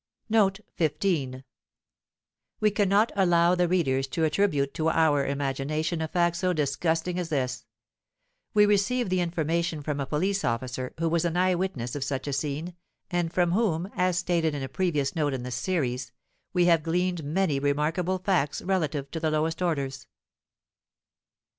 Footnote 0.29 0.61
15: 0.77 1.43
We 2.59 2.71
cannot 2.71 3.11
allow 3.15 3.53
the 3.53 3.67
readers 3.67 4.07
to 4.07 4.23
attribute 4.23 4.73
to 4.73 4.89
our 4.89 5.23
imagination 5.27 6.01
a 6.01 6.07
fact 6.07 6.37
so 6.37 6.53
disgusting 6.53 7.19
as 7.19 7.29
this. 7.29 7.67
We 8.55 8.65
received 8.65 9.11
the 9.11 9.19
information 9.21 9.83
from 9.83 9.99
a 9.99 10.07
police 10.07 10.43
officer 10.43 10.95
who 10.99 11.07
was 11.07 11.23
an 11.23 11.37
eye 11.37 11.53
witness 11.53 11.93
of 11.95 12.03
such 12.03 12.27
a 12.27 12.33
scene, 12.33 12.73
and 13.11 13.31
from 13.31 13.51
whom 13.51 13.91
(as 13.95 14.17
stated 14.17 14.55
in 14.55 14.63
a 14.63 14.67
previous 14.67 15.15
note 15.15 15.35
in 15.35 15.43
this 15.43 15.53
Series) 15.53 16.11
we 16.51 16.65
have 16.65 16.81
gleaned 16.81 17.23
many 17.23 17.59
remarkable 17.59 18.17
facts 18.17 18.63
relative 18.63 19.11
to 19.11 19.19
the 19.19 19.29
lowest 19.29 19.61
orders. 19.61 20.07